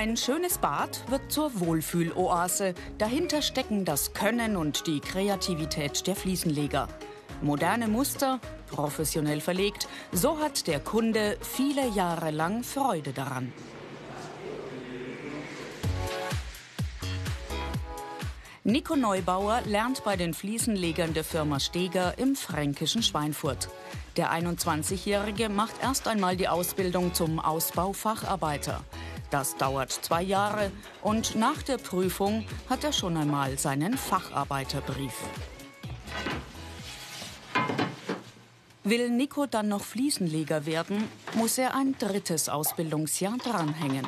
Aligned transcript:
Ein 0.00 0.16
schönes 0.16 0.56
Bad 0.56 1.04
wird 1.10 1.30
zur 1.30 1.60
Wohlfühloase. 1.60 2.72
Dahinter 2.96 3.42
stecken 3.42 3.84
das 3.84 4.14
Können 4.14 4.56
und 4.56 4.86
die 4.86 4.98
Kreativität 5.00 6.06
der 6.06 6.16
Fliesenleger. 6.16 6.88
Moderne 7.42 7.86
Muster, 7.86 8.40
professionell 8.70 9.42
verlegt, 9.42 9.88
so 10.10 10.38
hat 10.38 10.66
der 10.68 10.80
Kunde 10.80 11.36
viele 11.42 11.86
Jahre 11.90 12.30
lang 12.30 12.62
Freude 12.62 13.12
daran. 13.12 13.52
Nico 18.64 18.96
Neubauer 18.96 19.60
lernt 19.66 20.02
bei 20.02 20.16
den 20.16 20.32
Fliesenlegern 20.32 21.12
der 21.12 21.24
Firma 21.24 21.60
Steger 21.60 22.16
im 22.16 22.36
fränkischen 22.36 23.02
Schweinfurt. 23.02 23.68
Der 24.16 24.32
21-Jährige 24.32 25.50
macht 25.50 25.74
erst 25.82 26.08
einmal 26.08 26.38
die 26.38 26.48
Ausbildung 26.48 27.12
zum 27.12 27.38
Ausbaufacharbeiter. 27.38 28.82
Das 29.30 29.56
dauert 29.56 29.92
zwei 29.92 30.22
Jahre 30.22 30.72
und 31.02 31.36
nach 31.36 31.62
der 31.62 31.78
Prüfung 31.78 32.44
hat 32.68 32.82
er 32.82 32.92
schon 32.92 33.16
einmal 33.16 33.58
seinen 33.58 33.96
Facharbeiterbrief. 33.96 35.14
Will 38.82 39.08
Nico 39.10 39.46
dann 39.46 39.68
noch 39.68 39.84
Fliesenleger 39.84 40.66
werden, 40.66 41.06
muss 41.34 41.58
er 41.58 41.76
ein 41.76 41.94
drittes 41.96 42.48
Ausbildungsjahr 42.48 43.36
dranhängen. 43.38 44.06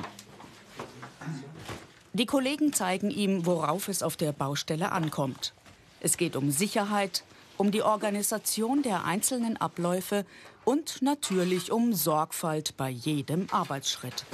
Die 2.15 2.27
Kollegen 2.27 2.73
zeigen 2.73 3.11
ihm, 3.11 3.47
worauf 3.47 3.89
es 3.89 4.03
auf 4.03 4.17
der 4.17 4.33
Baustelle 4.33 4.91
ankommt. 4.91 5.55
Es 6.01 6.17
geht 6.17 6.35
um 6.35 6.51
Sicherheit, 6.51 7.23
um 7.59 7.71
die 7.71 7.83
Organisation 7.83 8.83
der 8.83 9.05
einzelnen 9.05 9.57
Abläufe 9.57 10.27
und 10.65 11.01
natürlich 11.01 11.71
um 11.71 11.93
Sorgfalt 11.93 12.77
bei 12.77 12.89
jedem 12.91 13.47
Arbeitsschritt. 13.53 14.25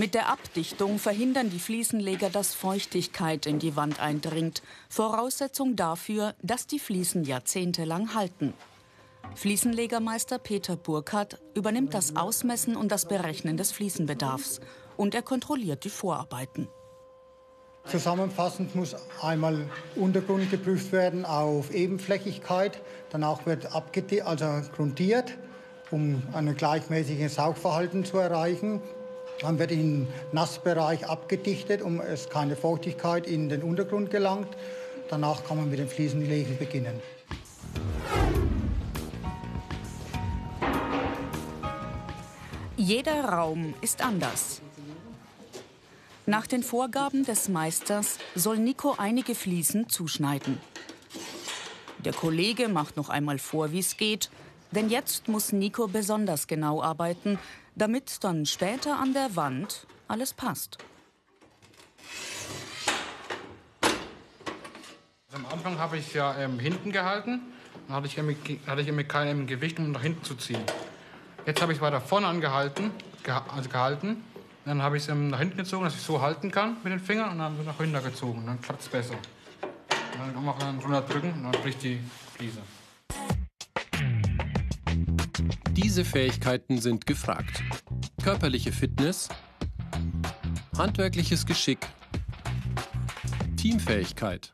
Mit 0.00 0.14
der 0.14 0.30
Abdichtung 0.30 0.98
verhindern 0.98 1.50
die 1.50 1.58
Fliesenleger, 1.58 2.30
dass 2.30 2.54
Feuchtigkeit 2.54 3.44
in 3.44 3.58
die 3.58 3.76
Wand 3.76 4.00
eindringt. 4.00 4.62
Voraussetzung 4.88 5.76
dafür, 5.76 6.34
dass 6.40 6.66
die 6.66 6.78
Fliesen 6.78 7.24
jahrzehntelang 7.24 8.14
halten. 8.14 8.54
Fliesenlegermeister 9.34 10.38
Peter 10.38 10.76
Burkhardt 10.76 11.38
übernimmt 11.54 11.92
das 11.92 12.16
Ausmessen 12.16 12.76
und 12.76 12.90
das 12.90 13.08
Berechnen 13.08 13.58
des 13.58 13.72
Fliesenbedarfs 13.72 14.60
und 14.96 15.14
er 15.14 15.20
kontrolliert 15.20 15.84
die 15.84 15.90
Vorarbeiten. 15.90 16.66
Zusammenfassend 17.84 18.74
muss 18.74 18.96
einmal 19.20 19.66
Untergrund 19.96 20.50
geprüft 20.50 20.92
werden 20.92 21.26
auf 21.26 21.74
Ebenflächigkeit, 21.74 22.80
danach 23.10 23.44
wird 23.44 23.68
also 23.74 24.62
grundiert, 24.74 25.36
um 25.90 26.22
ein 26.32 26.56
gleichmäßiges 26.56 27.34
Saugverhalten 27.34 28.06
zu 28.06 28.16
erreichen. 28.16 28.80
Dann 29.40 29.58
wird 29.58 29.72
im 29.72 30.06
Nassbereich 30.32 31.06
abgedichtet, 31.06 31.80
um 31.80 32.00
es 32.00 32.28
keine 32.28 32.56
Feuchtigkeit 32.56 33.26
in 33.26 33.48
den 33.48 33.62
Untergrund 33.62 34.10
gelangt. 34.10 34.48
Danach 35.08 35.44
kann 35.44 35.56
man 35.56 35.70
mit 35.70 35.78
dem 35.78 35.88
Fliesenlegen 35.88 36.58
beginnen. 36.58 37.00
Jeder 42.76 43.24
Raum 43.24 43.74
ist 43.80 44.04
anders. 44.04 44.60
Nach 46.26 46.46
den 46.46 46.62
Vorgaben 46.62 47.24
des 47.24 47.48
Meisters 47.48 48.18
soll 48.34 48.58
Nico 48.58 48.94
einige 48.98 49.34
Fliesen 49.34 49.88
zuschneiden. 49.88 50.58
Der 52.04 52.12
Kollege 52.12 52.68
macht 52.68 52.96
noch 52.96 53.08
einmal 53.08 53.38
vor, 53.38 53.72
wie 53.72 53.80
es 53.80 53.96
geht, 53.96 54.30
denn 54.70 54.88
jetzt 54.90 55.28
muss 55.28 55.52
Nico 55.52 55.88
besonders 55.88 56.46
genau 56.46 56.82
arbeiten, 56.82 57.38
damit 57.80 58.22
dann 58.24 58.44
später 58.44 58.98
an 58.98 59.14
der 59.14 59.36
Wand 59.36 59.86
alles 60.06 60.34
passt. 60.34 60.78
Also 65.32 65.46
am 65.46 65.46
Anfang 65.46 65.78
habe 65.78 65.96
ich 65.96 66.12
ja 66.12 66.36
ähm, 66.36 66.58
hinten 66.58 66.92
gehalten, 66.92 67.40
dann 67.86 67.96
hatte 67.96 68.06
ich, 68.06 68.18
hatte 68.66 68.82
ich 68.82 68.88
immer 68.88 69.04
kein 69.04 69.46
Gewicht, 69.46 69.78
um 69.78 69.92
nach 69.92 70.02
hinten 70.02 70.24
zu 70.24 70.34
ziehen. 70.34 70.62
Jetzt 71.46 71.62
habe 71.62 71.72
ich 71.72 71.78
es 71.78 71.82
weiter 71.82 72.00
vorne 72.00 72.26
angehalten, 72.26 72.90
geha 73.22 73.44
also 73.54 73.68
gehalten. 73.68 74.24
Dann 74.66 74.82
habe 74.82 74.98
ich 74.98 75.04
es 75.04 75.08
ähm, 75.08 75.28
nach 75.28 75.38
hinten 75.38 75.56
gezogen, 75.56 75.84
dass 75.84 75.94
ich 75.94 76.02
so 76.02 76.20
halten 76.20 76.50
kann 76.50 76.76
mit 76.82 76.92
den 76.92 77.00
Fingern 77.00 77.30
und 77.30 77.38
dann 77.38 77.56
wird 77.56 77.66
nach 77.66 77.78
hinten 77.78 78.02
gezogen. 78.02 78.42
Dann 78.44 78.60
klappt 78.60 78.82
es 78.82 78.88
besser. 78.88 79.14
Und 79.14 80.20
dann 80.20 80.34
kann 80.34 80.44
man 80.44 80.80
drunter 80.80 81.00
drücken 81.00 81.32
und 81.32 81.44
dann 81.44 81.62
bricht 81.62 81.82
die 81.82 81.98
Fliese. 82.34 82.60
Diese 85.70 86.04
Fähigkeiten 86.04 86.78
sind 86.80 87.06
gefragt. 87.06 87.62
Körperliche 88.22 88.72
Fitness, 88.72 89.28
handwerkliches 90.76 91.46
Geschick, 91.46 91.78
Teamfähigkeit. 93.56 94.52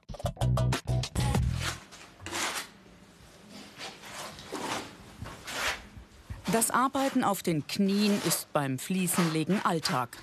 Das 6.53 6.71
Arbeiten 6.71 7.25
auf 7.25 7.43
den 7.43 7.67
Knien 7.67 8.21
ist 8.27 8.53
beim 8.53 8.79
Fliesenlegen 8.79 9.65
Alltag. 9.65 10.17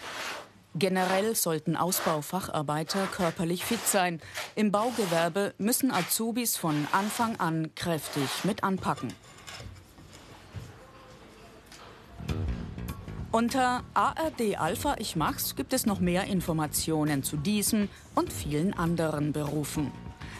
Generell 0.76 1.36
sollten 1.36 1.76
Ausbaufacharbeiter 1.76 3.08
körperlich 3.08 3.64
fit 3.64 3.86
sein. 3.86 4.20
Im 4.56 4.72
Baugewerbe 4.72 5.54
müssen 5.58 5.92
Azubis 5.92 6.58
von 6.58 6.88
Anfang 6.92 7.36
an 7.40 7.76
kräftig 7.76 8.30
mit 8.44 8.64
anpacken. 8.64 9.14
Unter 13.34 13.82
ARD 13.96 14.60
Alpha 14.60 14.96
Ich 15.00 15.16
Mach's 15.16 15.56
gibt 15.56 15.74
es 15.74 15.88
noch 15.88 16.00
mehr 16.00 16.26
Informationen 16.26 17.24
zu 17.24 17.36
diesem 17.36 17.90
und 18.14 18.32
vielen 18.32 18.76
anderen 18.76 19.34
Berufen. 19.34 19.92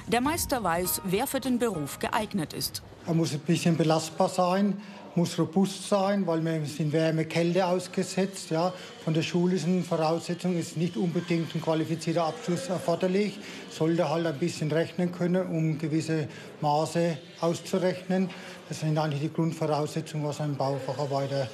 Der 0.06 0.22
Meister 0.22 0.64
weiß, 0.64 1.02
wer 1.06 1.26
für 1.26 1.40
den 1.40 1.58
Beruf 1.58 1.98
geeignet 1.98 2.54
ist. 2.54 2.84
Er 3.08 3.16
muss 3.16 3.34
ein 3.34 3.40
bisschen 3.40 3.78
belastbar 3.78 4.30
sein, 4.30 4.80
muss 5.16 5.40
robust 5.40 5.90
sein, 5.90 6.28
weil 6.28 6.46
wir 6.46 6.64
sind 6.68 6.94
Wärme, 6.94 7.26
Kälte 7.26 7.66
ausgesetzt. 7.66 8.52
Ja. 8.52 8.72
Von 9.04 9.16
der 9.16 9.24
schulischen 9.24 9.84
Voraussetzung 9.84 10.56
ist 10.56 10.78
nicht 10.78 10.96
unbedingt 10.96 11.56
ein 11.56 11.64
qualifizierter 11.64 12.26
Abschluss 12.26 12.70
erforderlich. 12.70 13.40
Sollte 13.72 14.08
halt 14.08 14.28
ein 14.28 14.38
bisschen 14.38 14.72
rechnen 14.72 15.12
können, 15.12 15.48
um 15.48 15.80
gewisse 15.80 16.28
Maße 16.62 17.18
auszurechnen. 17.42 18.30
Das 18.70 18.82
sind 18.82 18.96
eigentlich 19.00 19.22
die 19.22 19.34
Grundvoraussetzungen, 19.34 20.28
was 20.28 20.40
ein 20.42 20.56
Baufacharbeiter 20.56 21.50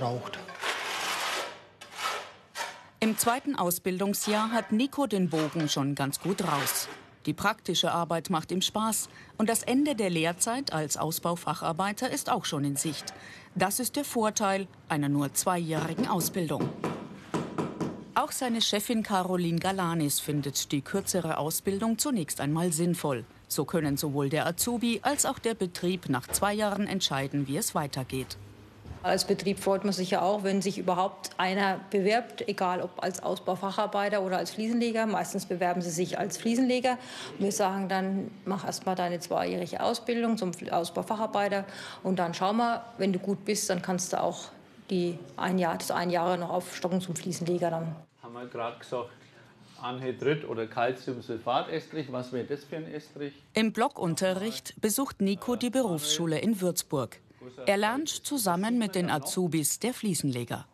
braucht. 0.00 0.40
Im 3.02 3.18
zweiten 3.18 3.56
Ausbildungsjahr 3.56 4.52
hat 4.52 4.70
Nico 4.70 5.08
den 5.08 5.28
Bogen 5.28 5.68
schon 5.68 5.96
ganz 5.96 6.20
gut 6.20 6.40
raus. 6.44 6.86
Die 7.26 7.32
praktische 7.32 7.90
Arbeit 7.90 8.30
macht 8.30 8.52
ihm 8.52 8.62
Spaß 8.62 9.08
und 9.38 9.48
das 9.48 9.64
Ende 9.64 9.96
der 9.96 10.08
Lehrzeit 10.08 10.72
als 10.72 10.96
Ausbaufacharbeiter 10.96 12.08
ist 12.08 12.30
auch 12.30 12.44
schon 12.44 12.62
in 12.62 12.76
Sicht. 12.76 13.12
Das 13.56 13.80
ist 13.80 13.96
der 13.96 14.04
Vorteil 14.04 14.68
einer 14.88 15.08
nur 15.08 15.34
zweijährigen 15.34 16.06
Ausbildung. 16.06 16.68
Auch 18.14 18.30
seine 18.30 18.62
Chefin 18.62 19.02
Caroline 19.02 19.58
Galanis 19.58 20.20
findet 20.20 20.70
die 20.70 20.82
kürzere 20.82 21.38
Ausbildung 21.38 21.98
zunächst 21.98 22.40
einmal 22.40 22.72
sinnvoll. 22.72 23.24
So 23.48 23.64
können 23.64 23.96
sowohl 23.96 24.28
der 24.28 24.46
Azubi 24.46 25.00
als 25.02 25.26
auch 25.26 25.40
der 25.40 25.54
Betrieb 25.54 26.08
nach 26.08 26.28
zwei 26.28 26.54
Jahren 26.54 26.86
entscheiden, 26.86 27.48
wie 27.48 27.56
es 27.56 27.74
weitergeht. 27.74 28.36
Als 29.02 29.24
Betrieb 29.24 29.58
freut 29.58 29.82
man 29.82 29.92
sich 29.92 30.12
ja 30.12 30.22
auch, 30.22 30.44
wenn 30.44 30.62
sich 30.62 30.78
überhaupt 30.78 31.30
einer 31.36 31.80
bewirbt, 31.90 32.48
egal 32.48 32.80
ob 32.80 33.02
als 33.02 33.20
Ausbaufacharbeiter 33.20 34.22
oder 34.22 34.36
als 34.36 34.52
Fliesenleger. 34.52 35.06
Meistens 35.06 35.46
bewerben 35.46 35.82
sie 35.82 35.90
sich 35.90 36.20
als 36.20 36.38
Fliesenleger. 36.38 36.98
Und 37.36 37.44
wir 37.44 37.52
sagen 37.52 37.88
dann, 37.88 38.30
mach 38.44 38.64
erst 38.64 38.86
mal 38.86 38.94
deine 38.94 39.18
zweijährige 39.18 39.82
Ausbildung 39.82 40.38
zum 40.38 40.52
Ausbaufacharbeiter 40.70 41.64
und 42.04 42.20
dann 42.20 42.32
schau 42.32 42.52
mal, 42.52 42.84
wenn 42.98 43.12
du 43.12 43.18
gut 43.18 43.44
bist, 43.44 43.68
dann 43.70 43.82
kannst 43.82 44.12
du 44.12 44.20
auch 44.20 44.50
die 44.88 45.18
ein 45.36 45.58
Jahr, 45.58 45.76
das 45.78 45.90
ein 45.90 46.10
Jahr 46.10 46.36
noch 46.36 46.50
aufstocken 46.50 47.00
zum 47.00 47.16
Fliesenleger 47.16 47.70
dann. 47.70 47.96
Haben 48.22 48.34
wir 48.34 48.46
gerade 48.46 48.78
gesagt, 48.78 49.10
Anhydrit 49.82 50.48
oder 50.48 50.66
Calciumsulfatestrich. 50.66 52.12
Was 52.12 52.32
wäre 52.32 52.44
das 52.44 52.64
für 52.64 52.76
ein 52.76 52.92
Estrich? 52.92 53.34
Im 53.54 53.72
Blockunterricht 53.72 54.80
besucht 54.80 55.20
Nico 55.20 55.56
die 55.56 55.70
Berufsschule 55.70 56.38
in 56.38 56.60
Würzburg. 56.60 57.18
Er 57.66 57.76
lernt 57.76 58.08
zusammen 58.08 58.78
mit 58.78 58.94
den 58.94 59.10
Azubis 59.10 59.78
der 59.78 59.94
Fliesenleger. 59.94 60.66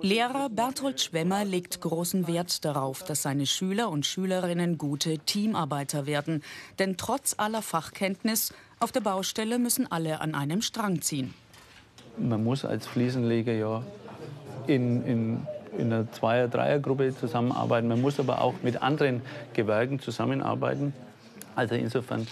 Lehrer 0.00 0.48
Berthold 0.48 1.00
Schwemmer 1.00 1.44
legt 1.44 1.82
großen 1.82 2.26
Wert 2.26 2.64
darauf, 2.64 3.02
dass 3.02 3.22
seine 3.22 3.44
Schüler 3.44 3.90
und 3.90 4.06
Schülerinnen 4.06 4.78
gute 4.78 5.18
Teamarbeiter 5.18 6.06
werden. 6.06 6.42
Denn 6.78 6.96
trotz 6.96 7.34
aller 7.36 7.60
Fachkenntnis 7.60 8.54
auf 8.80 8.92
der 8.92 9.00
Baustelle 9.00 9.58
müssen 9.58 9.90
alle 9.92 10.22
an 10.22 10.34
einem 10.34 10.62
Strang 10.62 11.02
ziehen. 11.02 11.34
Man 12.16 12.42
muss 12.44 12.64
als 12.64 12.86
Fliesenleger 12.86 13.52
ja 13.52 13.82
in, 14.66 15.04
in, 15.04 15.46
in 15.76 15.92
einer 15.92 16.10
Zweier-, 16.12 16.48
Dreiergruppe 16.48 17.14
zusammenarbeiten. 17.14 17.88
Man 17.88 18.00
muss 18.00 18.18
aber 18.18 18.40
auch 18.40 18.54
mit 18.62 18.80
anderen 18.82 19.20
Gewerken 19.52 20.00
zusammenarbeiten. 20.00 20.94
Also 21.56 21.74
insofern 21.74 22.26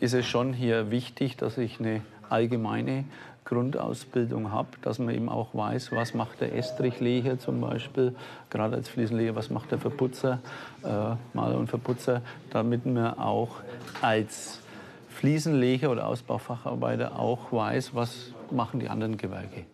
ist 0.00 0.14
es 0.14 0.26
schon 0.26 0.52
hier 0.52 0.90
wichtig, 0.90 1.36
dass 1.36 1.58
ich 1.58 1.78
eine 1.78 2.02
allgemeine 2.28 3.04
Grundausbildung 3.44 4.52
habe, 4.52 4.68
dass 4.82 4.98
man 4.98 5.14
eben 5.14 5.28
auch 5.28 5.54
weiß, 5.54 5.92
was 5.92 6.14
macht 6.14 6.40
der 6.40 6.54
Estrichleger 6.54 7.38
zum 7.38 7.60
Beispiel, 7.60 8.14
gerade 8.48 8.76
als 8.76 8.88
Fliesenleger, 8.88 9.34
was 9.34 9.50
macht 9.50 9.70
der 9.72 9.78
Verputzer, 9.78 10.38
äh, 10.84 11.16
Maler 11.34 11.58
und 11.58 11.68
Verputzer, 11.68 12.22
damit 12.50 12.86
man 12.86 13.18
auch 13.18 13.56
als 14.00 14.60
Fliesenleger 15.08 15.90
oder 15.90 16.06
Ausbaufacharbeiter 16.06 17.18
auch 17.18 17.52
weiß, 17.52 17.94
was 17.94 18.32
machen 18.50 18.80
die 18.80 18.88
anderen 18.88 19.16
Gewerke. 19.16 19.66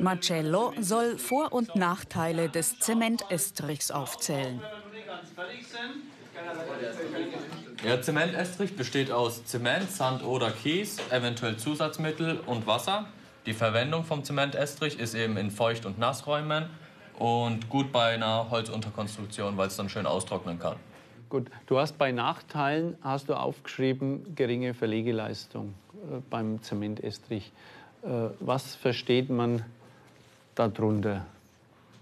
Marcello 0.00 0.72
soll 0.80 1.18
Vor- 1.18 1.52
und 1.52 1.74
Nachteile 1.76 2.48
des 2.48 2.78
Zementestrichs 2.78 3.90
aufzählen. 3.90 4.60
Ja, 7.86 8.02
Zementestrich 8.02 8.74
besteht 8.74 9.12
aus 9.12 9.44
Zement, 9.44 9.88
Sand 9.92 10.24
oder 10.24 10.50
Kies, 10.50 10.98
eventuell 11.12 11.56
Zusatzmittel 11.56 12.40
und 12.44 12.66
Wasser. 12.66 13.06
Die 13.46 13.52
Verwendung 13.52 14.02
vom 14.02 14.24
Zementestrich 14.24 14.98
ist 14.98 15.14
eben 15.14 15.36
in 15.36 15.52
Feucht- 15.52 15.86
und 15.86 15.96
Nassräumen 15.96 16.68
und 17.16 17.68
gut 17.68 17.92
bei 17.92 18.14
einer 18.14 18.50
Holzunterkonstruktion, 18.50 19.56
weil 19.56 19.68
es 19.68 19.76
dann 19.76 19.88
schön 19.88 20.04
austrocknen 20.04 20.58
kann. 20.58 20.74
Gut, 21.28 21.48
du 21.66 21.78
hast 21.78 21.96
bei 21.96 22.10
Nachteilen 22.10 22.98
hast 23.02 23.28
du 23.28 23.34
aufgeschrieben 23.34 24.34
geringe 24.34 24.74
Verlegeleistung 24.74 25.72
äh, 25.94 26.16
beim 26.28 26.60
Zementestrich. 26.64 27.52
Äh, 28.02 28.08
was 28.40 28.74
versteht 28.74 29.30
man 29.30 29.64
darunter? 30.56 31.24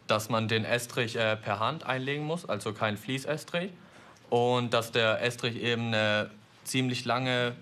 Dass 0.07 0.31
man 0.31 0.49
den 0.49 0.65
Estrich 0.65 1.17
äh, 1.17 1.37
per 1.37 1.61
Hand 1.61 1.85
einlegen 1.85 2.25
muss, 2.25 2.49
also 2.49 2.73
kein 2.73 2.97
Fließestrich 2.97 3.71
und 4.31 4.73
dass 4.75 4.93
der 4.93 5.23
Estrich 5.23 5.63
eben 5.63 5.89
eine 5.89 6.31
ziemlich 6.65 7.05
lange 7.05 7.55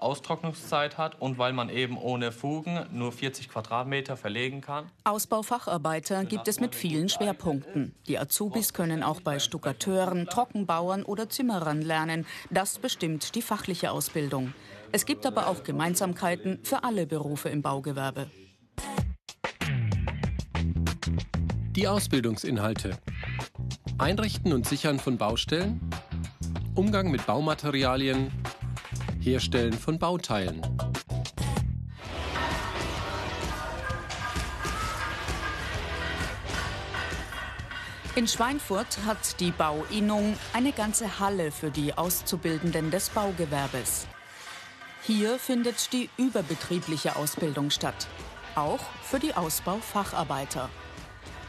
Austrocknungszeit 0.00 0.98
hat 0.98 1.20
und 1.20 1.38
weil 1.38 1.52
man 1.52 1.68
eben 1.68 1.98
ohne 1.98 2.32
Fugen 2.32 2.86
nur 2.92 3.12
40 3.12 3.48
Quadratmeter 3.48 4.16
verlegen 4.16 4.60
kann. 4.60 4.86
Ausbaufacharbeiter 5.04 6.24
gibt 6.24 6.48
es 6.48 6.58
mit 6.60 6.74
vielen 6.74 7.08
Schwerpunkten. 7.08 7.94
Die 8.06 8.18
Azubis 8.18 8.72
können 8.72 9.02
auch 9.02 9.20
bei 9.20 9.38
Stuckateuren, 9.38 10.26
Trockenbauern 10.26 11.02
oder 11.02 11.28
Zimmerern 11.28 11.82
lernen. 11.82 12.26
Das 12.50 12.78
bestimmt 12.78 13.34
die 13.34 13.42
fachliche 13.42 13.90
Ausbildung. 13.90 14.54
Es 14.92 15.06
gibt 15.06 15.26
aber 15.26 15.46
auch 15.46 15.62
Gemeinsamkeiten 15.62 16.60
für 16.64 16.82
alle 16.82 17.06
Berufe 17.06 17.48
im 17.48 17.62
Baugewerbe. 17.62 18.30
Die 21.76 21.86
Ausbildungsinhalte. 21.86 22.98
Einrichten 23.98 24.52
und 24.52 24.66
Sichern 24.66 24.98
von 24.98 25.18
Baustellen, 25.18 25.89
Umgang 26.76 27.10
mit 27.10 27.26
Baumaterialien, 27.26 28.30
Herstellen 29.20 29.72
von 29.72 29.98
Bauteilen. 29.98 30.62
In 38.14 38.28
Schweinfurt 38.28 38.98
hat 39.04 39.40
die 39.40 39.50
Bauinnung 39.50 40.36
eine 40.52 40.70
ganze 40.70 41.18
Halle 41.18 41.50
für 41.50 41.70
die 41.70 41.94
Auszubildenden 41.94 42.92
des 42.92 43.10
Baugewerbes. 43.10 44.06
Hier 45.02 45.40
findet 45.40 45.92
die 45.92 46.08
überbetriebliche 46.18 47.16
Ausbildung 47.16 47.70
statt, 47.70 48.06
auch 48.54 48.80
für 49.02 49.18
die 49.18 49.34
Ausbaufacharbeiter. 49.34 50.70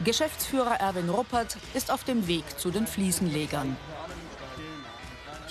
Geschäftsführer 0.04 0.80
Erwin 0.80 1.10
Ruppert 1.10 1.56
ist 1.74 1.92
auf 1.92 2.02
dem 2.02 2.26
Weg 2.26 2.58
zu 2.58 2.70
den 2.70 2.88
Fliesenlegern. 2.88 3.76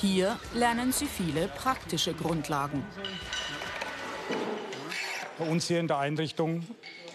Hier 0.02 0.40
lernen 0.56 0.92
sie 0.92 1.06
viele 1.06 1.48
praktische 1.48 2.16
Grundlagen. 2.16 2.84
Bei 5.38 5.46
uns 5.46 5.68
hier 5.68 5.80
in 5.80 5.88
der 5.88 6.00
Einrichtung 6.00 6.66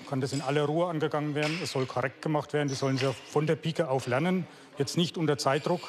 kann 0.08 0.20
das 0.20 0.32
in 0.32 0.40
aller 0.40 0.62
Ruhe 0.66 0.86
angegangen 0.86 1.34
werden. 1.34 1.58
Es 1.60 1.72
soll 1.72 1.86
korrekt 1.86 2.22
gemacht 2.22 2.52
werden. 2.52 2.68
Das 2.68 2.78
sollen 2.78 2.96
sie 2.96 3.12
von 3.28 3.48
der 3.48 3.56
Pike 3.56 3.88
auf 3.88 4.06
lernen. 4.06 4.46
Jetzt 4.78 4.96
nicht 4.96 5.18
unter 5.18 5.36
Zeitdruck. 5.36 5.80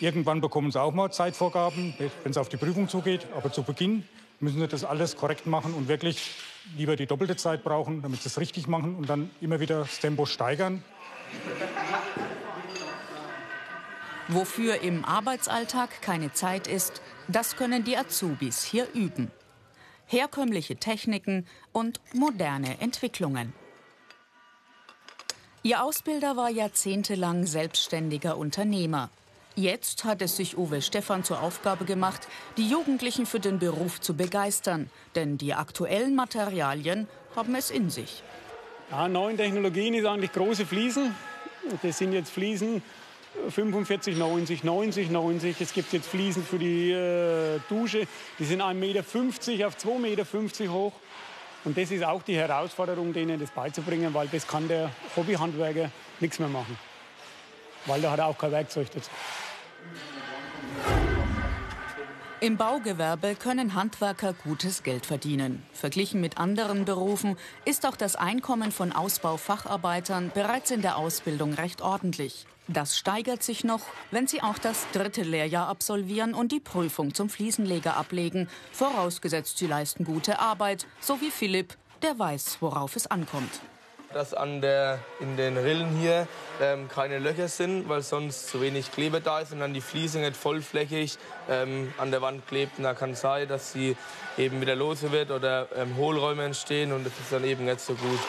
Irgendwann 0.00 0.40
bekommen 0.40 0.72
sie 0.72 0.80
auch 0.80 0.92
mal 0.92 1.12
Zeitvorgaben, 1.12 1.94
wenn 1.98 2.30
es 2.30 2.36
auf 2.36 2.48
die 2.48 2.56
Prüfung 2.56 2.88
zugeht. 2.88 3.28
Aber 3.36 3.52
zu 3.52 3.62
Beginn 3.62 4.04
müssen 4.40 4.58
sie 4.58 4.66
das 4.66 4.84
alles 4.84 5.16
korrekt 5.16 5.46
machen 5.46 5.72
und 5.72 5.86
wirklich 5.86 6.32
lieber 6.76 6.96
die 6.96 7.06
doppelte 7.06 7.36
Zeit 7.36 7.62
brauchen, 7.62 8.02
damit 8.02 8.22
sie 8.22 8.28
es 8.28 8.40
richtig 8.40 8.66
machen 8.66 8.96
und 8.96 9.08
dann 9.08 9.30
immer 9.40 9.60
wieder 9.60 9.82
das 9.82 10.00
Tempo 10.00 10.26
steigern. 10.26 10.82
Wofür 14.34 14.80
im 14.80 15.04
Arbeitsalltag 15.04 16.00
keine 16.00 16.32
Zeit 16.32 16.66
ist, 16.66 17.02
das 17.28 17.56
können 17.56 17.84
die 17.84 17.98
Azubis 17.98 18.64
hier 18.64 18.88
üben. 18.94 19.30
Herkömmliche 20.06 20.76
Techniken 20.76 21.46
und 21.72 22.00
moderne 22.14 22.80
Entwicklungen. 22.80 23.52
Ihr 25.62 25.82
Ausbilder 25.82 26.34
war 26.34 26.48
jahrzehntelang 26.48 27.44
selbstständiger 27.44 28.38
Unternehmer. 28.38 29.10
Jetzt 29.54 30.04
hat 30.04 30.22
es 30.22 30.34
sich 30.34 30.56
Uwe 30.56 30.80
Stephan 30.80 31.24
zur 31.24 31.42
Aufgabe 31.42 31.84
gemacht, 31.84 32.26
die 32.56 32.66
Jugendlichen 32.66 33.26
für 33.26 33.38
den 33.38 33.58
Beruf 33.58 34.00
zu 34.00 34.14
begeistern. 34.14 34.88
Denn 35.14 35.36
die 35.36 35.52
aktuellen 35.52 36.14
Materialien 36.14 37.06
haben 37.36 37.54
es 37.54 37.70
in 37.70 37.90
sich. 37.90 38.22
Ja, 38.90 39.08
neuen 39.08 39.36
Technologien 39.36 39.92
ist 39.92 40.06
eigentlich 40.06 40.32
große 40.32 40.64
Fliesen. 40.64 41.14
Das 41.82 41.98
sind 41.98 42.14
jetzt 42.14 42.30
Fliesen 42.30 42.82
45, 43.48 44.16
90, 44.16 44.64
90, 44.64 45.10
90. 45.10 45.60
Es 45.60 45.72
gibt 45.72 45.92
jetzt 45.92 46.08
Fliesen 46.08 46.44
für 46.44 46.58
die 46.58 46.92
äh, 46.92 47.60
Dusche. 47.68 48.06
Die 48.38 48.44
sind 48.44 48.62
1,50 48.62 48.74
Meter 48.74 49.00
auf 49.66 49.76
2,50 49.76 49.98
Meter 49.98 50.72
hoch. 50.72 50.92
Und 51.64 51.78
das 51.78 51.90
ist 51.90 52.02
auch 52.04 52.22
die 52.22 52.36
Herausforderung, 52.36 53.12
denen 53.12 53.38
das 53.38 53.50
beizubringen, 53.50 54.12
weil 54.14 54.28
das 54.28 54.46
kann 54.46 54.66
der 54.68 54.90
Hobbyhandwerker 55.16 55.90
nichts 56.20 56.38
mehr 56.38 56.48
machen. 56.48 56.76
Weil 57.86 58.00
da 58.00 58.10
hat 58.10 58.18
er 58.18 58.26
auch 58.26 58.38
kein 58.38 58.52
Werkzeug 58.52 58.88
dazu. 58.92 59.10
Im 62.40 62.56
Baugewerbe 62.56 63.36
können 63.36 63.74
Handwerker 63.74 64.32
gutes 64.32 64.82
Geld 64.82 65.06
verdienen. 65.06 65.64
Verglichen 65.72 66.20
mit 66.20 66.38
anderen 66.38 66.84
Berufen 66.84 67.36
ist 67.64 67.86
auch 67.86 67.94
das 67.94 68.16
Einkommen 68.16 68.72
von 68.72 68.90
Ausbaufacharbeitern 68.90 70.32
bereits 70.34 70.72
in 70.72 70.82
der 70.82 70.96
Ausbildung 70.96 71.54
recht 71.54 71.82
ordentlich. 71.82 72.46
Das 72.68 72.96
steigert 72.96 73.42
sich 73.42 73.64
noch, 73.64 73.82
wenn 74.10 74.28
sie 74.28 74.42
auch 74.42 74.58
das 74.58 74.86
dritte 74.92 75.22
Lehrjahr 75.22 75.68
absolvieren 75.68 76.32
und 76.32 76.52
die 76.52 76.60
Prüfung 76.60 77.12
zum 77.12 77.28
Fliesenleger 77.28 77.96
ablegen, 77.96 78.48
vorausgesetzt 78.72 79.58
sie 79.58 79.66
leisten 79.66 80.04
gute 80.04 80.38
Arbeit, 80.38 80.86
so 81.00 81.20
wie 81.20 81.30
Philipp, 81.30 81.76
der 82.02 82.18
weiß, 82.18 82.58
worauf 82.60 82.96
es 82.96 83.06
ankommt 83.08 83.50
dass 84.12 84.34
an 84.34 84.60
der, 84.60 84.98
in 85.20 85.36
den 85.36 85.56
Rillen 85.56 85.88
hier 85.98 86.26
ähm, 86.60 86.88
keine 86.88 87.18
Löcher 87.18 87.48
sind, 87.48 87.88
weil 87.88 88.02
sonst 88.02 88.48
zu 88.48 88.60
wenig 88.60 88.92
Kleber 88.92 89.20
da 89.20 89.40
ist 89.40 89.52
und 89.52 89.60
dann 89.60 89.74
die 89.74 89.80
Fliese 89.80 90.18
nicht 90.18 90.36
vollflächig 90.36 91.18
ähm, 91.48 91.92
an 91.98 92.10
der 92.10 92.22
Wand 92.22 92.46
klebt. 92.46 92.78
Und 92.78 92.84
da 92.84 92.94
kann 92.94 93.10
es 93.10 93.20
sein, 93.20 93.48
dass 93.48 93.72
sie 93.72 93.96
eben 94.38 94.60
wieder 94.60 94.76
lose 94.76 95.12
wird 95.12 95.30
oder 95.30 95.68
ähm, 95.76 95.96
Hohlräume 95.96 96.44
entstehen 96.44 96.92
und 96.92 97.04
das 97.04 97.12
ist 97.20 97.32
dann 97.32 97.44
eben 97.44 97.64
nicht 97.64 97.80
so 97.80 97.94
gut. 97.94 98.20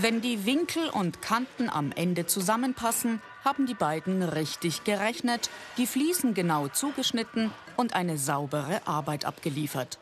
Wenn 0.00 0.20
die 0.20 0.46
Winkel 0.46 0.90
und 0.90 1.22
Kanten 1.22 1.68
am 1.68 1.90
Ende 1.90 2.24
zusammenpassen, 2.24 3.20
haben 3.44 3.66
die 3.66 3.74
beiden 3.74 4.22
richtig 4.22 4.84
gerechnet, 4.84 5.50
die 5.76 5.88
Fliesen 5.88 6.34
genau 6.34 6.68
zugeschnitten 6.68 7.50
und 7.76 7.94
eine 7.94 8.16
saubere 8.16 8.86
Arbeit 8.86 9.24
abgeliefert. 9.24 9.98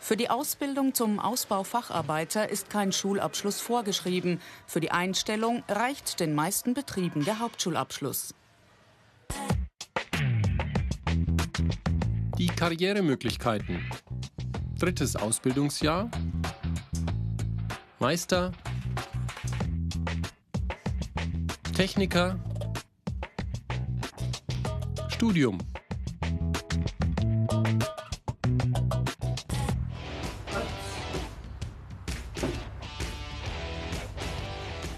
Für 0.00 0.16
die 0.16 0.30
Ausbildung 0.30 0.94
zum 0.94 1.20
Ausbaufacharbeiter 1.20 2.48
ist 2.48 2.70
kein 2.70 2.92
Schulabschluss 2.92 3.60
vorgeschrieben. 3.60 4.40
Für 4.66 4.80
die 4.80 4.90
Einstellung 4.90 5.62
reicht 5.68 6.18
den 6.18 6.34
meisten 6.34 6.72
Betrieben 6.72 7.26
der 7.26 7.40
Hauptschulabschluss. 7.40 8.34
Die 12.38 12.46
Karrieremöglichkeiten. 12.46 13.86
Drittes 14.78 15.14
Ausbildungsjahr. 15.14 16.10
Meister. 17.98 18.52
Techniker. 21.74 22.38
Studium. 25.08 25.58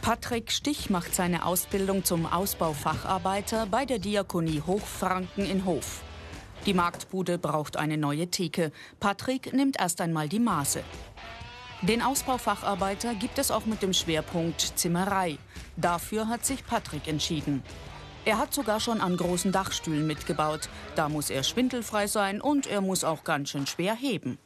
Patrick 0.02 0.52
Stich 0.52 0.90
macht 0.90 1.14
seine 1.14 1.46
Ausbildung 1.46 2.04
zum 2.04 2.26
Ausbaufacharbeiter 2.26 3.64
bei 3.64 3.86
der 3.86 3.98
Diakonie 3.98 4.60
Hochfranken 4.60 5.46
in 5.46 5.64
Hof. 5.64 6.02
Die 6.66 6.74
Marktbude 6.74 7.38
braucht 7.38 7.78
eine 7.78 7.96
neue 7.96 8.26
Theke. 8.26 8.70
Patrick 9.00 9.54
nimmt 9.54 9.80
erst 9.80 10.02
einmal 10.02 10.28
die 10.28 10.40
Maße. 10.40 10.82
Den 11.82 12.00
Ausbaufacharbeiter 12.00 13.14
gibt 13.14 13.38
es 13.38 13.50
auch 13.50 13.66
mit 13.66 13.82
dem 13.82 13.92
Schwerpunkt 13.92 14.60
Zimmerei. 14.60 15.36
Dafür 15.76 16.26
hat 16.26 16.46
sich 16.46 16.66
Patrick 16.66 17.06
entschieden. 17.06 17.62
Er 18.24 18.38
hat 18.38 18.54
sogar 18.54 18.80
schon 18.80 19.00
an 19.00 19.16
großen 19.16 19.52
Dachstühlen 19.52 20.06
mitgebaut. 20.06 20.68
Da 20.94 21.08
muss 21.08 21.28
er 21.28 21.42
schwindelfrei 21.42 22.06
sein 22.06 22.40
und 22.40 22.66
er 22.66 22.80
muss 22.80 23.04
auch 23.04 23.24
ganz 23.24 23.50
schön 23.50 23.66
schwer 23.66 23.94
heben. 23.94 24.38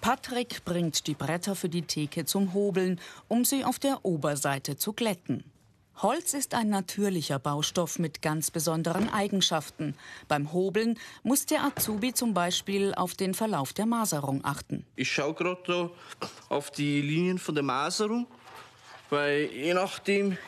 Patrick 0.00 0.64
bringt 0.64 1.06
die 1.06 1.14
Bretter 1.14 1.54
für 1.54 1.68
die 1.68 1.82
Theke 1.82 2.24
zum 2.24 2.52
Hobeln, 2.52 3.00
um 3.28 3.44
sie 3.44 3.64
auf 3.64 3.78
der 3.78 4.04
Oberseite 4.04 4.76
zu 4.76 4.92
glätten. 4.92 5.44
Holz 5.96 6.34
ist 6.34 6.54
ein 6.54 6.68
natürlicher 6.68 7.38
Baustoff 7.38 7.98
mit 7.98 8.22
ganz 8.22 8.50
besonderen 8.50 9.08
Eigenschaften. 9.08 9.94
Beim 10.26 10.52
Hobeln 10.52 10.98
muss 11.22 11.46
der 11.46 11.64
Azubi 11.64 12.14
zum 12.14 12.34
Beispiel 12.34 12.94
auf 12.94 13.14
den 13.14 13.34
Verlauf 13.34 13.72
der 13.72 13.86
Maserung 13.86 14.44
achten. 14.44 14.84
Ich 14.96 15.12
schaue 15.12 15.34
gerade 15.34 15.90
auf 16.48 16.70
die 16.70 17.02
Linien 17.02 17.38
von 17.38 17.54
der 17.54 17.62
Maserung, 17.62 18.26
weil 19.10 19.50
je 19.52 19.74
nachdem, 19.74 20.38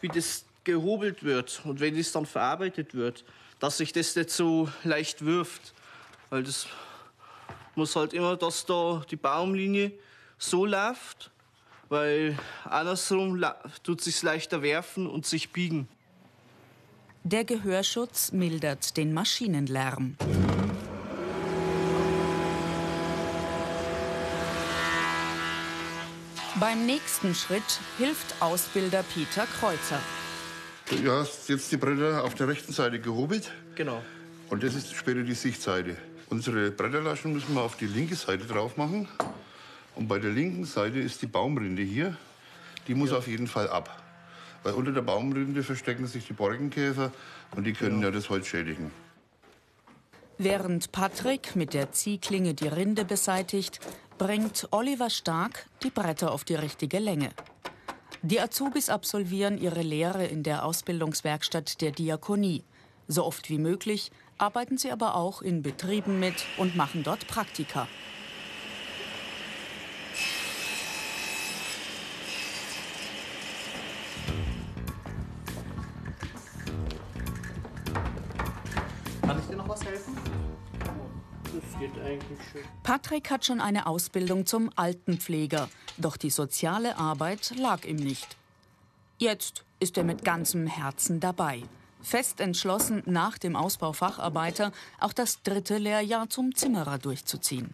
wie 0.00 0.08
das 0.08 0.44
gehobelt 0.64 1.24
wird 1.24 1.60
und 1.64 1.80
wenn 1.80 1.96
es 1.96 2.12
dann 2.12 2.24
verarbeitet 2.24 2.94
wird, 2.94 3.24
dass 3.58 3.78
sich 3.78 3.92
das 3.92 4.14
nicht 4.14 4.30
so 4.30 4.68
leicht 4.84 5.24
wirft. 5.24 5.74
Weil 6.30 6.44
das 6.44 6.66
muss 7.74 7.96
halt 7.96 8.12
immer, 8.12 8.36
dass 8.36 8.64
da 8.64 9.04
die 9.10 9.16
Baumlinie 9.16 9.92
so 10.38 10.64
läuft, 10.64 11.31
weil 11.92 12.38
andersrum 12.64 13.44
tut 13.82 14.00
sich 14.00 14.22
leichter 14.22 14.62
werfen 14.62 15.06
und 15.06 15.26
sich 15.26 15.52
biegen. 15.52 15.88
Der 17.22 17.44
Gehörschutz 17.44 18.32
mildert 18.32 18.96
den 18.96 19.12
Maschinenlärm. 19.12 20.16
Beim 26.58 26.86
nächsten 26.86 27.34
Schritt 27.34 27.62
hilft 27.98 28.40
Ausbilder 28.40 29.04
Peter 29.14 29.46
Kreuzer. 29.46 30.00
Du 30.90 31.10
hast 31.10 31.48
jetzt 31.48 31.70
die 31.72 31.76
Bretter 31.76 32.24
auf 32.24 32.34
der 32.34 32.48
rechten 32.48 32.72
Seite 32.72 33.00
gehobelt. 33.00 33.52
Genau. 33.74 34.02
Und 34.48 34.62
das 34.62 34.74
ist 34.74 34.94
später 34.94 35.22
die 35.22 35.34
Sichtseite. 35.34 35.96
Unsere 36.30 36.70
Bretterlaschen 36.70 37.34
müssen 37.34 37.54
wir 37.54 37.62
auf 37.62 37.76
die 37.76 37.86
linke 37.86 38.14
Seite 38.14 38.46
drauf 38.46 38.78
machen. 38.78 39.08
Und 39.94 40.08
bei 40.08 40.18
der 40.18 40.30
linken 40.30 40.64
Seite 40.64 40.98
ist 40.98 41.22
die 41.22 41.26
Baumrinde 41.26 41.82
hier. 41.82 42.16
Die 42.88 42.94
muss 42.94 43.10
ja. 43.10 43.18
auf 43.18 43.28
jeden 43.28 43.46
Fall 43.46 43.68
ab. 43.68 44.02
Weil 44.62 44.74
unter 44.74 44.92
der 44.92 45.02
Baumrinde 45.02 45.62
verstecken 45.62 46.06
sich 46.06 46.26
die 46.26 46.32
Borkenkäfer 46.32 47.12
und 47.56 47.64
die 47.64 47.72
können 47.72 47.96
genau. 47.96 48.06
ja 48.06 48.10
das 48.10 48.30
Holz 48.30 48.46
schädigen. 48.46 48.90
Während 50.38 50.92
Patrick 50.92 51.56
mit 51.56 51.74
der 51.74 51.92
Ziehklinge 51.92 52.54
die 52.54 52.68
Rinde 52.68 53.04
beseitigt, 53.04 53.80
bringt 54.18 54.68
Oliver 54.70 55.10
Stark 55.10 55.66
die 55.82 55.90
Bretter 55.90 56.32
auf 56.32 56.44
die 56.44 56.54
richtige 56.54 56.98
Länge. 56.98 57.30
Die 58.22 58.40
Azubis 58.40 58.88
absolvieren 58.88 59.58
ihre 59.58 59.82
Lehre 59.82 60.24
in 60.24 60.42
der 60.42 60.64
Ausbildungswerkstatt 60.64 61.80
der 61.80 61.90
Diakonie. 61.90 62.62
So 63.08 63.24
oft 63.24 63.50
wie 63.50 63.58
möglich 63.58 64.12
arbeiten 64.38 64.78
sie 64.78 64.90
aber 64.90 65.16
auch 65.16 65.42
in 65.42 65.62
Betrieben 65.62 66.20
mit 66.20 66.44
und 66.56 66.76
machen 66.76 67.02
dort 67.02 67.26
Praktika. 67.26 67.88
Geht 81.82 82.02
eigentlich 82.04 82.38
schön. 82.52 82.64
Patrick 82.82 83.30
hat 83.30 83.44
schon 83.44 83.60
eine 83.60 83.86
Ausbildung 83.86 84.46
zum 84.46 84.70
Altenpfleger, 84.76 85.68
doch 85.98 86.16
die 86.16 86.30
soziale 86.30 86.96
Arbeit 86.96 87.52
lag 87.56 87.84
ihm 87.84 87.96
nicht. 87.96 88.36
Jetzt 89.18 89.64
ist 89.80 89.96
er 89.96 90.04
mit 90.04 90.24
ganzem 90.24 90.66
Herzen 90.66 91.20
dabei 91.20 91.62
fest 92.02 92.40
entschlossen, 92.40 93.02
nach 93.06 93.38
dem 93.38 93.56
Ausbau 93.56 93.92
Facharbeiter 93.92 94.72
auch 95.00 95.12
das 95.12 95.42
dritte 95.42 95.78
Lehrjahr 95.78 96.28
zum 96.28 96.54
Zimmerer 96.54 96.98
durchzuziehen. 96.98 97.72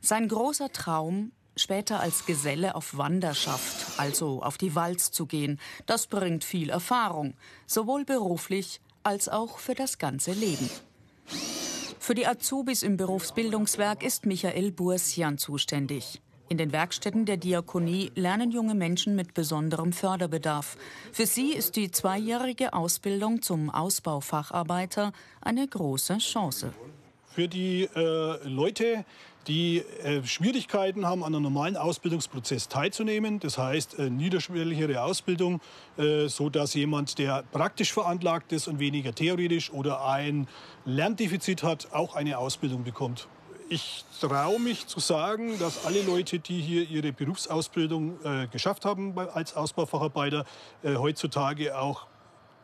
Sein 0.00 0.28
großer 0.28 0.72
Traum, 0.72 1.32
später 1.56 2.00
als 2.00 2.24
Geselle 2.24 2.74
auf 2.74 2.96
Wanderschaft, 2.96 3.98
also 3.98 4.42
auf 4.42 4.58
die 4.58 4.74
Walz 4.74 5.10
zu 5.10 5.26
gehen, 5.26 5.60
das 5.86 6.06
bringt 6.06 6.44
viel 6.44 6.70
Erfahrung, 6.70 7.34
sowohl 7.66 8.04
beruflich 8.04 8.80
als 9.02 9.28
auch 9.28 9.58
für 9.58 9.74
das 9.74 9.98
ganze 9.98 10.32
Leben. 10.32 10.70
Für 12.08 12.14
die 12.14 12.26
Azubis 12.26 12.82
im 12.82 12.96
Berufsbildungswerk 12.96 14.02
ist 14.02 14.24
Michael 14.24 14.72
Bursian 14.72 15.36
zuständig. 15.36 16.22
In 16.48 16.56
den 16.56 16.72
Werkstätten 16.72 17.26
der 17.26 17.36
Diakonie 17.36 18.12
lernen 18.14 18.50
junge 18.50 18.74
Menschen 18.74 19.14
mit 19.14 19.34
besonderem 19.34 19.92
Förderbedarf. 19.92 20.78
Für 21.12 21.26
sie 21.26 21.52
ist 21.52 21.76
die 21.76 21.90
zweijährige 21.90 22.72
Ausbildung 22.72 23.42
zum 23.42 23.68
Ausbaufacharbeiter 23.68 25.12
eine 25.42 25.68
große 25.68 26.16
Chance. 26.16 26.72
Für 27.26 27.46
die 27.46 27.86
äh, 27.94 28.48
Leute, 28.48 29.04
die 29.48 29.78
äh, 29.78 30.22
Schwierigkeiten 30.24 31.06
haben, 31.06 31.24
an 31.24 31.34
einem 31.34 31.42
normalen 31.42 31.76
Ausbildungsprozess 31.76 32.68
teilzunehmen. 32.68 33.40
Das 33.40 33.58
heißt, 33.58 33.98
äh, 33.98 34.10
niederschwelligere 34.10 35.02
Ausbildung, 35.02 35.60
äh, 35.96 36.28
so 36.28 36.50
jemand, 36.50 37.18
der 37.18 37.42
praktisch 37.50 37.92
veranlagt 37.92 38.52
ist 38.52 38.68
und 38.68 38.78
weniger 38.78 39.14
theoretisch 39.14 39.72
oder 39.72 40.04
ein 40.04 40.46
Lerndefizit 40.84 41.62
hat, 41.62 41.88
auch 41.92 42.14
eine 42.14 42.38
Ausbildung 42.38 42.84
bekommt. 42.84 43.26
Ich 43.70 44.04
traue 44.20 44.58
mich 44.60 44.86
zu 44.86 45.00
sagen, 45.00 45.58
dass 45.58 45.84
alle 45.84 46.02
Leute, 46.02 46.38
die 46.38 46.60
hier 46.60 46.88
ihre 46.88 47.12
Berufsausbildung 47.12 48.18
äh, 48.24 48.46
geschafft 48.46 48.84
haben 48.84 49.18
als 49.18 49.56
Ausbaufacharbeiter, 49.56 50.44
äh, 50.82 50.96
heutzutage 50.96 51.78
auch 51.78 52.06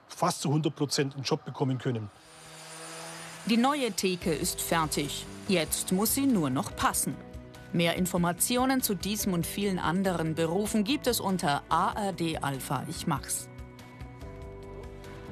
fast 0.08 0.42
zu 0.42 0.48
100 0.48 0.74
Prozent 0.74 1.14
einen 1.14 1.24
Job 1.24 1.44
bekommen 1.44 1.78
können. 1.78 2.10
Die 3.46 3.58
neue 3.58 3.92
Theke 3.92 4.32
ist 4.32 4.62
fertig. 4.62 5.26
Jetzt 5.48 5.92
muss 5.92 6.14
sie 6.14 6.24
nur 6.24 6.48
noch 6.48 6.74
passen. 6.76 7.14
Mehr 7.74 7.94
Informationen 7.96 8.80
zu 8.80 8.94
diesem 8.94 9.34
und 9.34 9.46
vielen 9.46 9.78
anderen 9.78 10.34
Berufen 10.34 10.82
gibt 10.82 11.06
es 11.06 11.20
unter 11.20 11.62
ARD 11.68 12.42
Alpha 12.42 12.86
Ich 12.88 13.06
Mach's. 13.06 13.50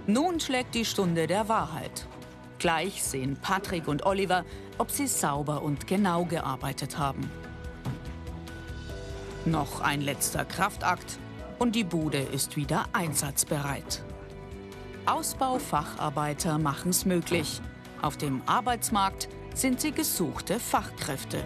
Nun 0.07 0.41
schlägt 0.41 0.75
die 0.75 0.85
Stunde 0.85 1.27
der 1.27 1.49
Wahrheit. 1.49 2.07
Gleich 2.59 3.03
sehen 3.03 3.39
Patrick 3.41 3.89
und 3.89 4.05
Oliver, 4.05 4.45
ob 4.77 4.91
sie 4.91 5.07
sauber 5.07 5.63
und 5.63 5.87
genau 5.87 6.27
gearbeitet 6.27 6.99
haben. 6.99 7.31
Noch 9.47 9.81
ein 9.81 10.03
letzter 10.03 10.45
Kraftakt 10.45 11.19
und 11.59 11.75
die 11.75 11.85
Bude 11.85 12.19
ist 12.19 12.57
wieder 12.57 12.85
einsatzbereit. 12.93 14.05
Ausbaufacharbeiter 15.07 16.59
machen 16.59 16.91
es 16.91 17.07
möglich. 17.07 17.63
Auf 18.03 18.17
dem 18.17 18.43
Arbeitsmarkt 18.47 19.29
sind 19.55 19.81
sie 19.81 19.93
gesuchte 19.93 20.59
Fachkräfte. 20.59 21.45